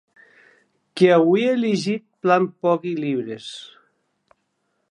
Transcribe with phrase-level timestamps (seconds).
[0.95, 3.45] Qu’auie liejut plan pòqui libres.